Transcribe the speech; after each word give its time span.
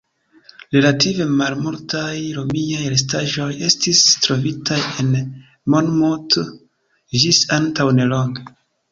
Relative 0.75 1.25
malmultaj 1.39 2.13
Romiaj 2.37 2.87
restaĵoj 2.93 3.49
estis 3.67 4.01
trovitaj 4.23 4.79
en 5.03 5.11
Monmouth 5.75 6.39
ĝis 7.25 7.43
antaŭ 7.59 7.87
nelonge. 7.99 8.47